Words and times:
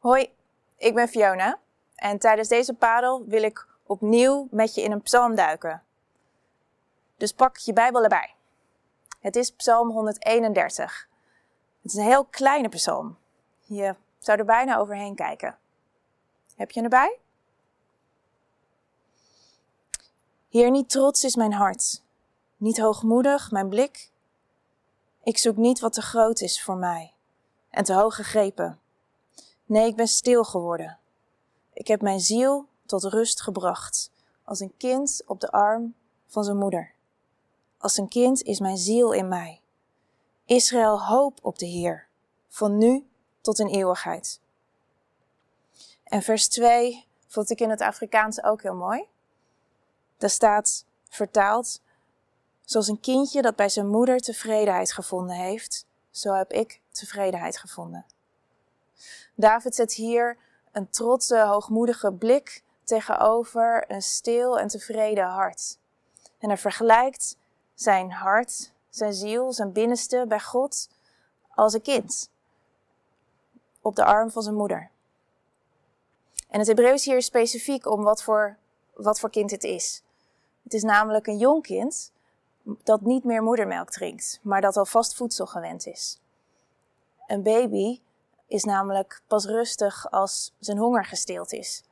Hoi, 0.00 0.32
ik 0.76 0.94
ben 0.94 1.08
Fiona 1.08 1.58
en 1.94 2.18
tijdens 2.18 2.48
deze 2.48 2.74
padel 2.74 3.24
wil 3.24 3.42
ik 3.42 3.66
opnieuw 3.86 4.48
met 4.50 4.74
je 4.74 4.82
in 4.82 4.92
een 4.92 5.02
psalm 5.02 5.34
duiken. 5.34 5.82
Dus 7.16 7.32
pak 7.32 7.56
je 7.56 7.72
Bijbel 7.72 8.02
erbij. 8.02 8.34
Het 9.20 9.36
is 9.36 9.52
Psalm 9.52 9.90
131. 9.90 11.08
Het 11.82 11.92
is 11.92 11.98
een 11.98 12.04
heel 12.04 12.24
kleine 12.24 12.68
psalm. 12.68 13.18
Je 13.60 13.94
zou 14.18 14.38
er 14.38 14.44
bijna 14.44 14.76
overheen 14.76 15.14
kijken. 15.14 15.58
Heb 16.56 16.70
je 16.70 16.82
erbij? 16.82 17.18
Heer, 20.50 20.70
niet 20.70 20.90
trots 20.90 21.24
is 21.24 21.36
mijn 21.36 21.52
hart, 21.52 22.02
niet 22.56 22.78
hoogmoedig 22.78 23.50
mijn 23.50 23.68
blik. 23.68 24.10
Ik 25.22 25.38
zoek 25.38 25.56
niet 25.56 25.80
wat 25.80 25.92
te 25.92 26.02
groot 26.02 26.40
is 26.40 26.62
voor 26.62 26.76
mij 26.76 27.12
en 27.70 27.84
te 27.84 27.92
hoog 27.92 28.14
gegrepen. 28.14 28.79
Nee, 29.70 29.86
ik 29.86 29.96
ben 29.96 30.08
stil 30.08 30.44
geworden. 30.44 30.98
Ik 31.72 31.86
heb 31.86 32.02
mijn 32.02 32.20
ziel 32.20 32.68
tot 32.86 33.04
rust 33.04 33.42
gebracht, 33.42 34.10
als 34.44 34.60
een 34.60 34.76
kind 34.76 35.22
op 35.26 35.40
de 35.40 35.50
arm 35.50 35.94
van 36.26 36.44
zijn 36.44 36.56
moeder. 36.56 36.92
Als 37.78 37.96
een 37.96 38.08
kind 38.08 38.42
is 38.42 38.60
mijn 38.60 38.76
ziel 38.76 39.12
in 39.12 39.28
mij. 39.28 39.60
Israël 40.44 41.04
hoop 41.04 41.38
op 41.42 41.58
de 41.58 41.66
Heer, 41.66 42.06
van 42.48 42.78
nu 42.78 43.06
tot 43.40 43.58
in 43.58 43.66
eeuwigheid. 43.66 44.40
En 46.04 46.22
vers 46.22 46.48
2 46.48 47.06
vond 47.26 47.50
ik 47.50 47.60
in 47.60 47.70
het 47.70 47.80
Afrikaans 47.80 48.42
ook 48.42 48.62
heel 48.62 48.74
mooi. 48.74 49.04
Daar 50.16 50.30
staat 50.30 50.84
vertaald, 51.08 51.80
zoals 52.64 52.88
een 52.88 53.00
kindje 53.00 53.42
dat 53.42 53.56
bij 53.56 53.68
zijn 53.68 53.88
moeder 53.88 54.18
tevredenheid 54.18 54.92
gevonden 54.92 55.36
heeft, 55.36 55.86
zo 56.10 56.34
heb 56.34 56.52
ik 56.52 56.80
tevredenheid 56.90 57.58
gevonden. 57.58 58.06
David 59.34 59.74
zet 59.74 59.92
hier 59.92 60.36
een 60.72 60.90
trotse, 60.90 61.40
hoogmoedige 61.40 62.12
blik 62.12 62.62
tegenover 62.84 63.84
een 63.90 64.02
stil 64.02 64.58
en 64.58 64.68
tevreden 64.68 65.24
hart. 65.24 65.78
En 66.38 66.48
hij 66.48 66.58
vergelijkt 66.58 67.36
zijn 67.74 68.12
hart, 68.12 68.72
zijn 68.88 69.14
ziel, 69.14 69.52
zijn 69.52 69.72
binnenste 69.72 70.24
bij 70.28 70.40
God 70.40 70.88
als 71.54 71.72
een 71.72 71.82
kind 71.82 72.30
op 73.80 73.96
de 73.96 74.04
arm 74.04 74.30
van 74.30 74.42
zijn 74.42 74.54
moeder. 74.54 74.90
En 76.48 76.58
het 76.58 76.68
Hebreeuws 76.68 77.04
hier 77.04 77.16
is 77.16 77.26
specifiek 77.26 77.86
om 77.86 78.02
wat 78.02 78.22
voor, 78.22 78.56
wat 78.94 79.20
voor 79.20 79.30
kind 79.30 79.50
het 79.50 79.64
is. 79.64 80.02
Het 80.62 80.74
is 80.74 80.82
namelijk 80.82 81.26
een 81.26 81.38
jong 81.38 81.62
kind 81.62 82.12
dat 82.62 83.00
niet 83.00 83.24
meer 83.24 83.42
moedermelk 83.42 83.90
drinkt, 83.90 84.40
maar 84.42 84.60
dat 84.60 84.76
al 84.76 84.86
vast 84.86 85.14
voedsel 85.14 85.46
gewend 85.46 85.86
is. 85.86 86.20
Een 87.26 87.42
baby 87.42 88.00
is 88.50 88.64
namelijk 88.64 89.22
pas 89.26 89.44
rustig 89.44 90.10
als 90.10 90.54
zijn 90.58 90.78
honger 90.78 91.04
gesteeld 91.04 91.52
is. 91.52 91.82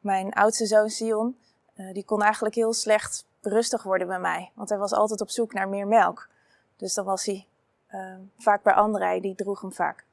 Mijn 0.00 0.32
oudste 0.32 0.66
zoon 0.66 0.90
Sion, 0.90 1.38
uh, 1.74 1.92
die 1.92 2.04
kon 2.04 2.22
eigenlijk 2.22 2.54
heel 2.54 2.72
slecht 2.72 3.24
rustig 3.40 3.82
worden 3.82 4.06
bij 4.06 4.18
mij, 4.18 4.50
want 4.54 4.68
hij 4.68 4.78
was 4.78 4.92
altijd 4.92 5.20
op 5.20 5.30
zoek 5.30 5.52
naar 5.52 5.68
meer 5.68 5.86
melk. 5.86 6.28
Dus 6.76 6.94
dan 6.94 7.04
was 7.04 7.24
hij 7.24 7.46
uh, 7.94 8.14
vaak 8.38 8.62
bij 8.62 8.72
anderen, 8.72 9.22
die 9.22 9.34
droeg 9.34 9.60
hem 9.60 9.72
vaak. 9.72 10.04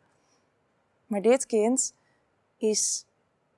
Maar 1.05 1.21
dit 1.21 1.45
kind 1.45 1.93
is 2.57 3.05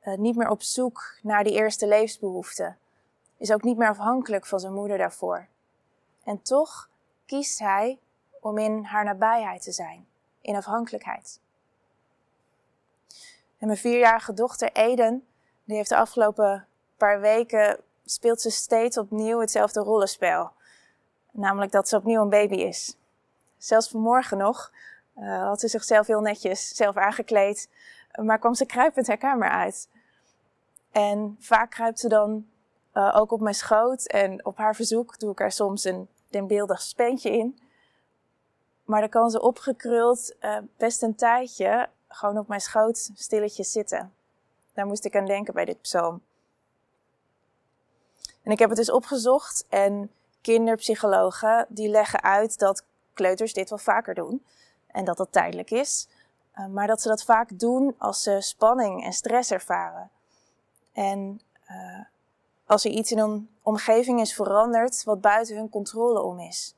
uh, 0.04 0.18
niet 0.18 0.36
meer 0.36 0.50
op 0.50 0.62
zoek 0.62 1.18
naar 1.22 1.44
die 1.44 1.54
eerste 1.54 1.88
levensbehoeften. 1.88 2.78
Is 3.38 3.52
ook 3.52 3.64
niet 3.64 3.78
meer 3.78 3.90
afhankelijk 3.90 4.46
van 4.46 4.60
zijn 4.60 4.74
moeder 4.74 4.98
daarvoor. 4.98 5.48
En 6.24 6.42
toch 6.42 6.90
kiest 7.26 7.60
hij 7.60 8.00
om 8.42 8.58
in 8.58 8.84
haar 8.84 9.04
nabijheid 9.04 9.62
te 9.62 9.72
zijn, 9.72 10.08
in 10.42 10.56
afhankelijkheid. 10.56 11.40
Mijn 13.66 13.78
vierjarige 13.78 14.34
dochter 14.34 14.72
Eden, 14.72 15.28
die 15.64 15.76
heeft 15.76 15.90
de 15.90 15.96
afgelopen 15.96 16.68
paar 16.98 17.22
weken 17.22 17.80
speelt 18.06 18.42
ze 18.42 18.50
steeds 18.50 18.98
opnieuw 18.98 19.40
hetzelfde 19.40 19.80
rollenspel. 19.80 20.52
Namelijk 21.32 21.72
dat 21.72 21.90
ze 21.90 21.96
opnieuw 21.96 22.22
een 22.22 22.30
baby 22.30 22.56
is. 22.56 22.98
Zelfs 23.58 23.90
vanmorgen 23.90 24.38
nog 24.38 24.72
uh, 25.18 25.44
had 25.44 25.60
ze 25.60 25.68
zichzelf 25.68 26.08
heel 26.08 26.22
netjes 26.22 26.76
zelf 26.76 26.98
aangekleed, 26.98 27.70
maar 28.22 28.40
kwam 28.40 28.54
ze 28.54 28.66
kruipend 28.66 29.08
haar 29.08 29.18
kamer 29.18 29.50
uit. 29.50 29.90
En 30.92 31.38
vaak 31.40 31.72
kruipt 31.72 32.00
ze 32.00 32.08
dan 32.08 32.48
uh, 32.94 33.16
ook 33.18 33.32
op 33.32 33.42
mijn 33.42 33.56
schoot 33.56 34.06
en 34.06 34.46
op 34.46 34.58
haar 34.58 34.76
verzoek 34.76 35.20
doe 35.20 35.32
ik 35.32 35.40
er 35.40 35.52
soms 35.52 35.84
een 35.84 36.08
denkbeeldig 36.30 36.82
speentje 36.82 37.32
in. 37.32 37.60
Maar 38.84 39.00
dan 39.00 39.10
kan 39.10 39.30
ze 39.30 39.42
opgekruld 39.42 40.36
uh, 40.42 40.58
best 40.78 41.02
een 41.02 41.16
tijdje 41.16 41.90
gewoon 42.16 42.38
op 42.38 42.48
mijn 42.48 42.62
schoot 42.62 43.10
stilletjes 43.16 43.72
zitten. 43.72 44.14
Daar 44.74 44.86
moest 44.86 45.06
ik 45.06 45.16
aan 45.16 45.26
denken 45.26 45.54
bij 45.54 45.66
dit 45.66 45.82
psalm. 45.82 46.22
En 48.44 48.52
ik 48.52 48.60
heb 48.60 48.70
het 48.70 48.78
dus 48.78 48.92
opgezocht 48.92 49.66
en 49.70 50.12
kinderpsychologen 50.42 51.66
die 51.70 51.90
leggen 51.90 52.24
uit 52.24 52.60
dat 52.60 52.84
kleuters 53.14 53.54
dit 53.54 53.70
wel 53.70 53.80
vaker 53.80 54.14
doen 54.14 54.46
en 54.88 55.06
dat 55.06 55.18
dat 55.18 55.32
tijdelijk 55.32 55.72
is, 55.72 56.08
uh, 56.58 56.66
maar 56.66 56.88
dat 56.88 57.02
ze 57.02 57.08
dat 57.08 57.24
vaak 57.24 57.60
doen 57.60 57.96
als 57.98 58.24
ze 58.24 58.38
spanning 58.42 59.04
en 59.04 59.14
stress 59.14 59.52
ervaren. 59.52 60.10
En 60.94 61.42
uh, 61.72 62.06
als 62.66 62.86
er 62.86 62.92
iets 62.92 63.12
in 63.12 63.18
hun 63.18 63.50
omgeving 63.62 64.20
is 64.22 64.34
veranderd 64.34 65.04
wat 65.04 65.22
buiten 65.22 65.56
hun 65.56 65.70
controle 65.70 66.22
om 66.22 66.40
is. 66.40 66.76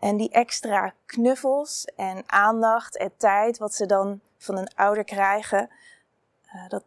En 0.00 0.16
die 0.16 0.30
extra 0.30 0.94
knuffels 1.06 1.84
en 1.84 2.22
aandacht 2.26 2.96
en 2.96 3.16
tijd 3.16 3.58
wat 3.58 3.74
ze 3.74 3.86
dan 3.86 4.20
van 4.38 4.56
een 4.56 4.74
ouder 4.74 5.04
krijgen, 5.04 5.70
uh, 6.54 6.68
dat, 6.68 6.84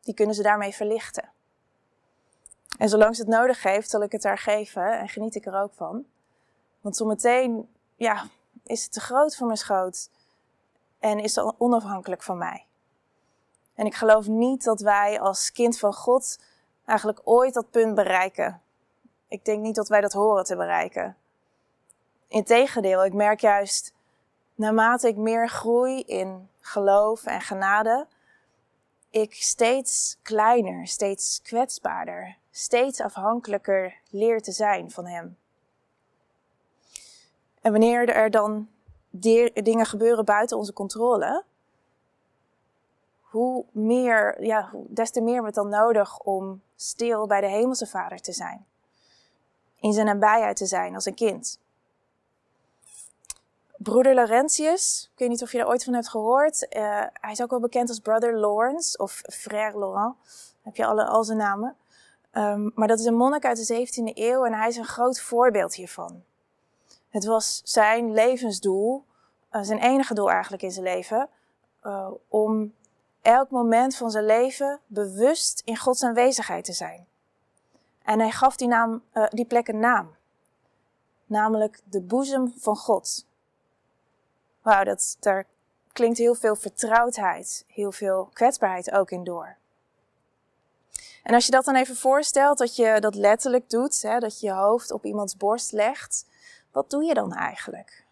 die 0.00 0.14
kunnen 0.14 0.34
ze 0.34 0.42
daarmee 0.42 0.74
verlichten. 0.74 1.30
En 2.78 2.88
zolang 2.88 3.16
ze 3.16 3.22
het 3.22 3.30
nodig 3.30 3.62
heeft, 3.62 3.90
zal 3.90 4.02
ik 4.02 4.12
het 4.12 4.24
haar 4.24 4.38
geven 4.38 4.98
en 4.98 5.08
geniet 5.08 5.34
ik 5.34 5.46
er 5.46 5.60
ook 5.60 5.72
van. 5.74 6.04
Want 6.80 6.96
zometeen, 6.96 7.68
ja, 7.96 8.26
is 8.64 8.82
het 8.82 8.92
te 8.92 9.00
groot 9.00 9.36
voor 9.36 9.46
mijn 9.46 9.58
schoot 9.58 10.10
en 10.98 11.18
is 11.18 11.34
het 11.34 11.54
onafhankelijk 11.58 12.22
van 12.22 12.38
mij. 12.38 12.66
En 13.74 13.86
ik 13.86 13.94
geloof 13.94 14.26
niet 14.26 14.64
dat 14.64 14.80
wij 14.80 15.20
als 15.20 15.52
kind 15.52 15.78
van 15.78 15.94
God 15.94 16.38
eigenlijk 16.84 17.20
ooit 17.24 17.54
dat 17.54 17.70
punt 17.70 17.94
bereiken. 17.94 18.62
Ik 19.28 19.44
denk 19.44 19.62
niet 19.62 19.74
dat 19.74 19.88
wij 19.88 20.00
dat 20.00 20.12
horen 20.12 20.44
te 20.44 20.56
bereiken. 20.56 21.16
Integendeel, 22.32 23.04
ik 23.04 23.12
merk 23.12 23.40
juist 23.40 23.94
naarmate 24.54 25.08
ik 25.08 25.16
meer 25.16 25.48
groei 25.48 26.00
in 26.00 26.48
geloof 26.60 27.24
en 27.24 27.40
genade, 27.40 28.06
ik 29.10 29.34
steeds 29.34 30.18
kleiner, 30.22 30.86
steeds 30.86 31.42
kwetsbaarder, 31.42 32.36
steeds 32.50 33.00
afhankelijker 33.00 33.94
leer 34.10 34.40
te 34.40 34.52
zijn 34.52 34.90
van 34.90 35.06
Hem. 35.06 35.36
En 37.60 37.70
wanneer 37.70 38.08
er 38.08 38.30
dan 38.30 38.68
dingen 39.54 39.86
gebeuren 39.86 40.24
buiten 40.24 40.56
onze 40.56 40.72
controle, 40.72 41.44
hoe 43.20 43.64
meer, 43.72 44.44
ja, 44.44 44.70
des 44.88 45.10
te 45.10 45.20
meer 45.20 45.40
wordt 45.40 45.54
dan 45.54 45.68
nodig 45.68 46.18
om 46.18 46.62
stil 46.76 47.26
bij 47.26 47.40
de 47.40 47.48
Hemelse 47.48 47.86
Vader 47.86 48.20
te 48.20 48.32
zijn. 48.32 48.66
In 49.80 49.92
zijn 49.92 50.06
nabijheid 50.06 50.56
te 50.56 50.66
zijn 50.66 50.94
als 50.94 51.04
een 51.04 51.14
kind. 51.14 51.60
Broeder 53.82 54.14
Laurentius, 54.14 55.10
ik 55.12 55.18
weet 55.18 55.28
niet 55.28 55.42
of 55.42 55.52
je 55.52 55.58
er 55.58 55.66
ooit 55.66 55.84
van 55.84 55.94
hebt 55.94 56.08
gehoord. 56.08 56.66
Uh, 56.76 57.04
hij 57.12 57.32
is 57.32 57.42
ook 57.42 57.50
wel 57.50 57.60
bekend 57.60 57.88
als 57.88 57.98
Brother 57.98 58.38
Lawrence 58.38 58.98
of 58.98 59.22
Frère 59.22 59.78
Laurent. 59.78 60.14
Heb 60.62 60.76
je 60.76 60.86
alle, 60.86 61.06
al 61.06 61.24
zijn 61.24 61.38
namen. 61.38 61.76
Um, 62.32 62.72
maar 62.74 62.88
dat 62.88 62.98
is 62.98 63.04
een 63.04 63.14
monnik 63.14 63.44
uit 63.44 63.66
de 63.66 63.86
17e 63.86 64.14
eeuw 64.14 64.44
en 64.44 64.52
hij 64.52 64.68
is 64.68 64.76
een 64.76 64.84
groot 64.84 65.20
voorbeeld 65.20 65.74
hiervan. 65.74 66.22
Het 67.08 67.24
was 67.24 67.60
zijn 67.64 68.12
levensdoel, 68.12 69.04
uh, 69.52 69.62
zijn 69.62 69.78
enige 69.78 70.14
doel 70.14 70.30
eigenlijk 70.30 70.62
in 70.62 70.70
zijn 70.70 70.84
leven, 70.84 71.28
uh, 71.84 72.10
om 72.28 72.74
elk 73.22 73.50
moment 73.50 73.96
van 73.96 74.10
zijn 74.10 74.24
leven 74.24 74.80
bewust 74.86 75.62
in 75.64 75.76
Gods 75.76 76.02
aanwezigheid 76.02 76.64
te 76.64 76.72
zijn. 76.72 77.06
En 78.02 78.18
hij 78.18 78.30
gaf 78.30 78.56
die, 78.56 78.68
naam, 78.68 79.02
die 79.28 79.44
plek 79.44 79.68
een 79.68 79.78
naam, 79.78 80.16
namelijk 81.26 81.80
de 81.84 82.00
boezem 82.00 82.52
van 82.56 82.76
God. 82.76 83.24
Wauw, 84.62 84.84
dat, 84.84 85.16
daar 85.20 85.46
klinkt 85.92 86.18
heel 86.18 86.34
veel 86.34 86.56
vertrouwdheid, 86.56 87.64
heel 87.66 87.92
veel 87.92 88.30
kwetsbaarheid 88.32 88.90
ook 88.90 89.10
in 89.10 89.24
door. 89.24 89.56
En 91.22 91.34
als 91.34 91.44
je 91.44 91.52
dat 91.52 91.64
dan 91.64 91.74
even 91.74 91.96
voorstelt, 91.96 92.58
dat 92.58 92.76
je 92.76 92.96
dat 93.00 93.14
letterlijk 93.14 93.70
doet, 93.70 94.02
hè, 94.02 94.18
dat 94.18 94.40
je 94.40 94.46
je 94.46 94.52
hoofd 94.52 94.90
op 94.90 95.04
iemands 95.04 95.36
borst 95.36 95.72
legt, 95.72 96.26
wat 96.72 96.90
doe 96.90 97.04
je 97.04 97.14
dan 97.14 97.32
eigenlijk? 97.32 98.04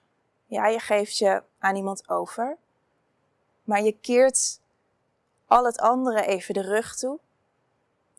Ja, 0.46 0.66
je 0.66 0.78
geeft 0.78 1.16
je 1.16 1.42
aan 1.58 1.76
iemand 1.76 2.08
over, 2.08 2.56
maar 3.64 3.82
je 3.82 3.98
keert 4.00 4.60
al 5.46 5.64
het 5.64 5.78
andere 5.78 6.24
even 6.24 6.54
de 6.54 6.62
rug 6.62 6.96
toe. 6.96 7.18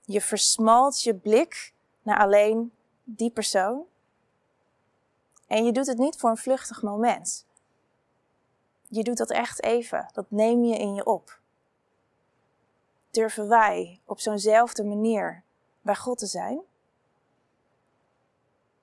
Je 0.06 0.22
versmalt 0.22 1.04
je 1.04 1.16
blik 1.16 1.74
naar 2.02 2.20
alleen 2.20 2.74
die 3.04 3.32
persoon. 3.32 3.84
En 5.48 5.66
je 5.66 5.72
doet 5.72 5.88
het 5.88 5.98
niet 5.98 6.18
voor 6.18 6.30
een 6.30 6.38
vluchtig 6.38 6.82
moment. 6.82 7.46
Je 8.94 9.04
doet 9.04 9.18
dat 9.18 9.30
echt 9.30 9.64
even. 9.64 10.10
Dat 10.14 10.26
neem 10.28 10.64
je 10.64 10.78
in 10.78 10.94
je 10.94 11.06
op. 11.06 11.40
durven 13.12 13.48
wij 13.48 14.00
op 14.06 14.20
zo'nzelfde 14.20 14.84
manier 14.84 15.44
bij 15.82 15.96
God 15.96 16.18
te 16.18 16.26
zijn? 16.26 16.62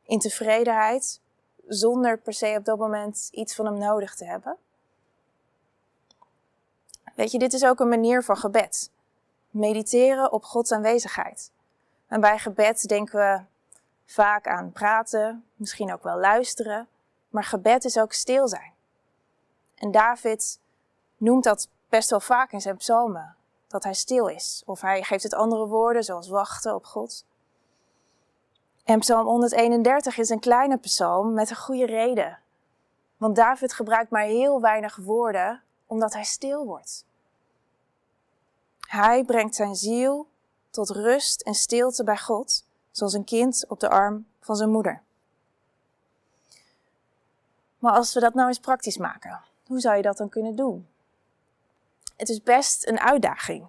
In 0.02 0.19
tevredenheid, 0.19 1.20
zonder 1.66 2.19
per 2.19 2.32
se 2.32 2.55
op 2.58 2.64
dat 2.64 2.78
moment 2.78 3.28
iets 3.31 3.55
van 3.55 3.64
hem 3.64 3.78
nodig 3.78 4.14
te 4.14 4.25
hebben? 4.25 4.56
Weet 7.14 7.31
je, 7.31 7.38
dit 7.38 7.52
is 7.52 7.64
ook 7.64 7.81
een 7.81 7.88
manier 7.88 8.22
van 8.22 8.37
gebed. 8.37 8.90
Mediteren 9.50 10.32
op 10.32 10.44
Gods 10.44 10.72
aanwezigheid. 10.72 11.50
En 12.06 12.20
bij 12.20 12.38
gebed 12.38 12.88
denken 12.88 13.19
we 13.19 13.40
vaak 14.04 14.46
aan 14.46 14.72
praten, 14.72 15.44
misschien 15.54 15.93
ook 15.93 16.02
wel 16.02 16.19
luisteren, 16.19 16.88
maar 17.28 17.44
gebed 17.44 17.84
is 17.84 17.99
ook 17.99 18.12
stil 18.12 18.49
zijn. 18.49 18.76
En 19.78 19.90
David 19.90 20.60
noemt 21.16 21.44
dat 21.44 21.69
best 21.88 22.10
wel 22.10 22.20
vaak 22.20 22.52
in 22.52 22.60
zijn 22.60 22.76
psalmen, 22.76 23.36
dat 23.66 23.84
hij 23.84 23.94
stil 23.94 24.26
is. 24.26 24.62
Of 24.66 24.80
hij 24.80 25.02
geeft 25.02 25.22
het 25.22 25.34
andere 25.34 25.66
woorden, 25.66 26.04
zoals 26.04 26.28
wachten 26.28 26.75
op 26.75 26.84
God. 26.84 27.25
En 28.84 28.98
Psalm 28.98 29.26
131 29.26 30.19
is 30.19 30.28
een 30.28 30.40
kleine 30.40 30.76
psalm 30.76 31.32
met 31.32 31.50
een 31.50 31.56
goede 31.56 31.86
reden. 31.86 32.38
Want 33.16 33.36
David 33.36 33.72
gebruikt 33.72 34.10
maar 34.10 34.22
heel 34.22 34.60
weinig 34.60 34.96
woorden, 34.96 35.62
omdat 35.86 36.12
hij 36.12 36.25
stil 36.25 36.64
wordt. 36.64 37.06
Hij 38.80 39.25
brengt 39.25 39.54
zijn 39.54 39.75
ziel 39.75 40.28
tot 40.70 40.90
rust 40.90 41.40
en 41.40 41.54
stilte 41.54 42.04
bij 42.04 42.19
God, 42.19 42.64
zoals 42.90 43.12
een 43.12 43.25
kind 43.25 43.64
op 43.69 43.80
de 43.80 43.88
arm 43.88 44.26
van 44.40 44.56
zijn 44.56 44.70
moeder. 44.70 45.02
Maar 47.78 47.92
als 47.92 48.14
we 48.14 48.20
dat 48.20 48.34
nou 48.34 48.48
eens 48.48 48.58
praktisch 48.58 48.96
maken, 48.96 49.40
hoe 49.69 49.81
zou 49.81 49.97
je 49.97 50.03
dat 50.03 50.17
dan 50.17 50.29
kunnen 50.29 50.56
doen? 50.56 50.88
Het 52.17 52.29
is 52.29 52.43
best 52.43 52.87
een 52.87 53.00
uitdaging. 53.00 53.67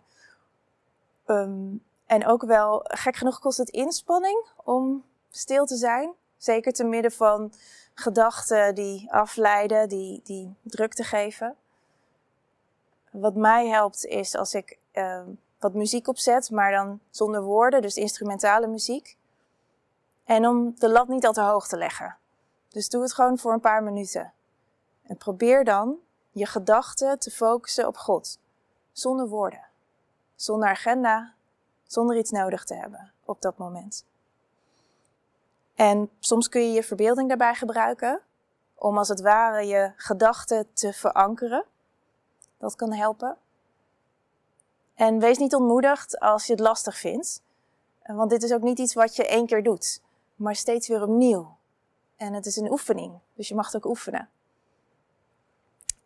Ehm, 1.26 1.76
en 2.06 2.28
ook 2.28 2.44
wel, 2.44 2.80
gek 2.84 3.16
genoeg 3.16 3.40
kost 3.40 3.58
het 3.58 3.70
inspanning 3.70 4.46
om 4.64 5.04
stil 5.30 5.66
te 5.66 5.76
zijn. 5.76 6.14
Zeker 6.38 6.74
te 6.74 6.84
midden 6.84 7.12
van 7.12 7.54
gedachten 7.94 8.76
die 8.76 9.12
afleiden, 9.12 9.90
die, 9.90 10.22
die 10.24 10.56
drukte 10.62 11.04
geven. 11.04 11.56
Wat 13.12 13.36
mij 13.36 13.68
helpt 13.68 14.06
is 14.06 14.36
als 14.36 14.54
ik 14.54 14.78
uh, 14.94 15.22
wat 15.60 15.74
muziek 15.74 16.08
opzet, 16.08 16.52
maar 16.52 16.72
dan 16.72 17.00
zonder 17.10 17.42
woorden, 17.42 17.82
dus 17.82 17.96
instrumentale 17.96 18.68
muziek. 18.68 19.18
En 20.24 20.48
om 20.48 20.76
de 20.80 20.90
lat 20.90 21.08
niet 21.08 21.26
al 21.26 21.34
te 21.34 21.42
hoog 21.42 21.68
te 21.68 21.78
leggen. 21.78 22.18
Dus 22.70 22.90
doe 22.90 23.02
het 23.02 23.14
gewoon 23.14 23.38
voor 23.38 23.54
een 23.54 23.60
paar 23.60 23.84
minuten. 23.84 24.34
En 25.10 25.18
probeer 25.18 25.64
dan 25.64 25.98
je 26.32 26.46
gedachten 26.46 27.20
te 27.20 27.32
focussen 27.32 27.88
op 27.88 27.98
God. 27.98 28.40
Zonder 28.92 29.28
woorden. 29.28 29.66
Zonder 30.36 30.70
agenda. 30.70 31.34
Zonder 31.88 32.18
iets 32.18 32.32
nodig 32.32 32.66
te 32.66 32.76
hebben 32.76 33.12
op 33.26 33.42
dat 33.42 33.58
moment. 33.58 34.06
En 35.76 36.10
soms 36.20 36.50
kun 36.50 36.62
je 36.62 36.72
je 36.72 36.84
verbeelding 36.84 37.28
daarbij 37.28 37.56
gebruiken. 37.56 38.22
Om 38.76 38.98
als 38.98 39.08
het 39.08 39.22
ware 39.22 39.68
je 39.68 39.92
gedachten 39.96 40.74
te 40.74 40.94
verankeren. 40.94 41.66
Dat 42.58 42.76
kan 42.76 42.94
helpen. 42.94 43.38
En 44.94 45.20
wees 45.20 45.38
niet 45.38 45.56
ontmoedigd 45.56 46.20
als 46.20 46.46
je 46.46 46.52
het 46.52 46.62
lastig 46.62 46.98
vindt. 46.98 47.42
Want 48.04 48.30
dit 48.30 48.44
is 48.44 48.54
ook 48.54 48.62
niet 48.62 48.80
iets 48.80 48.94
wat 48.94 49.16
je 49.16 49.28
één 49.28 49.46
keer 49.46 49.64
doet, 49.64 50.02
maar 50.36 50.56
steeds 50.56 50.88
weer 50.88 51.02
opnieuw. 51.02 51.58
En 52.16 52.34
het 52.34 52.46
is 52.46 52.56
een 52.56 52.72
oefening, 52.72 53.20
dus 53.34 53.48
je 53.48 53.56
mag 53.56 53.66
het 53.66 53.76
ook 53.76 53.86
oefenen. 53.86 54.30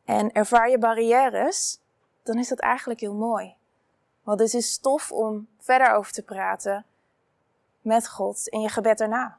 En 0.06 0.32
ervaar 0.32 0.70
je 0.70 0.78
barrières, 0.78 1.80
dan 2.24 2.40
is 2.40 2.48
dat 2.48 2.60
eigenlijk 2.60 3.00
heel 3.00 3.14
mooi. 3.14 3.56
Want 4.24 4.40
het 4.40 4.54
is 4.54 4.72
stof 4.72 5.12
om 5.12 5.48
verder 5.60 5.94
over 5.94 6.12
te 6.12 6.24
praten 6.24 6.86
met 7.82 8.10
God 8.10 8.48
in 8.48 8.62
je 8.62 8.70
gebed 8.70 9.02
erna. 9.02 9.38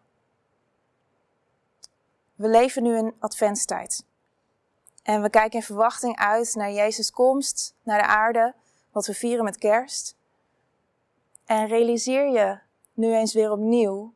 We 2.34 2.48
leven 2.48 2.82
nu 2.82 2.96
in 2.96 3.14
adventstijd. 3.18 4.04
En 5.02 5.22
we 5.22 5.30
kijken 5.30 5.58
in 5.58 5.64
verwachting 5.64 6.16
uit 6.16 6.54
naar 6.54 6.70
Jezus' 6.70 7.10
komst 7.10 7.74
naar 7.82 7.98
de 7.98 8.06
aarde 8.06 8.54
wat 8.92 9.06
we 9.06 9.14
vieren 9.14 9.44
met 9.44 9.58
kerst. 9.58 10.16
En 11.44 11.66
realiseer 11.66 12.28
je 12.28 12.58
nu 12.92 13.14
eens 13.14 13.34
weer 13.34 13.50
opnieuw 13.50 14.12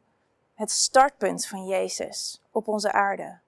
het 0.54 0.70
startpunt 0.70 1.46
van 1.46 1.66
Jezus 1.66 2.42
op 2.50 2.68
onze 2.68 2.92
aarde. 2.92 3.38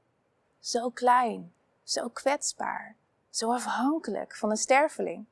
Zo 0.59 0.91
klein, 0.91 1.53
zo 1.91 2.09
kwetsbaar, 2.09 2.97
zo 3.31 3.53
afhankelijk 3.53 4.37
van 4.37 4.51
een 4.51 4.57
sterveling. 4.57 5.25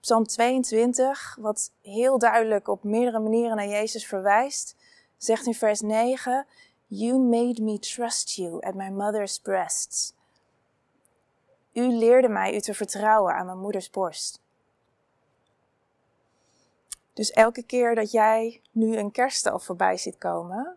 Psalm 0.00 0.26
22, 0.26 1.36
wat 1.40 1.72
heel 1.82 2.18
duidelijk 2.18 2.68
op 2.68 2.82
meerdere 2.82 3.18
manieren 3.18 3.56
naar 3.56 3.66
Jezus 3.66 4.06
verwijst, 4.06 4.76
zegt 5.16 5.46
in 5.46 5.54
vers 5.54 5.80
9: 5.80 6.46
You 6.86 7.18
made 7.18 7.62
me 7.62 7.78
trust 7.78 8.30
you 8.30 8.60
at 8.60 8.74
my 8.74 8.88
mother's 8.88 9.38
breasts. 9.38 10.14
U 11.72 11.88
leerde 11.88 12.28
mij 12.28 12.54
u 12.54 12.60
te 12.60 12.74
vertrouwen 12.74 13.34
aan 13.34 13.46
mijn 13.46 13.58
moeders 13.58 13.90
borst. 13.90 14.40
Dus 17.12 17.30
elke 17.30 17.62
keer 17.62 17.94
dat 17.94 18.10
jij 18.10 18.62
nu 18.70 18.96
een 18.96 19.10
kerststal 19.10 19.58
voorbij 19.58 19.96
ziet 19.96 20.18
komen, 20.18 20.76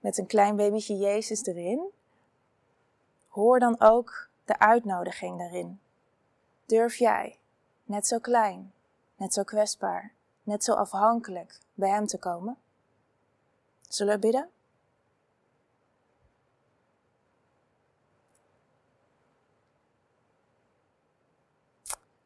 met 0.00 0.18
een 0.18 0.26
klein 0.26 0.56
babytje 0.56 0.96
Jezus 0.96 1.46
erin, 1.46 1.92
hoor 3.32 3.58
dan 3.58 3.80
ook 3.80 4.28
de 4.44 4.58
uitnodiging 4.58 5.38
daarin. 5.38 5.80
Durf 6.66 6.96
jij, 6.96 7.38
net 7.84 8.06
zo 8.06 8.18
klein, 8.18 8.72
net 9.16 9.34
zo 9.34 9.42
kwetsbaar, 9.42 10.12
net 10.42 10.64
zo 10.64 10.72
afhankelijk, 10.72 11.58
bij 11.74 11.90
Hem 11.90 12.06
te 12.06 12.18
komen? 12.18 12.56
Zullen 13.88 14.14
we 14.14 14.20
bidden? 14.20 14.50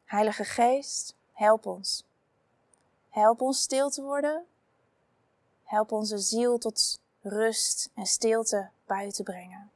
Heilige 0.05 0.43
Geest, 0.43 1.15
help 1.33 1.65
ons. 1.65 2.03
Help 3.09 3.41
ons 3.41 3.61
stil 3.61 3.89
te 3.89 4.01
worden. 4.01 4.45
Help 5.63 5.91
onze 5.91 6.17
ziel 6.17 6.57
tot 6.57 6.99
rust 7.21 7.89
en 7.93 8.05
stilte 8.05 8.69
te 8.85 9.23
brengen. 9.23 9.71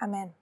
Amén. 0.00 0.39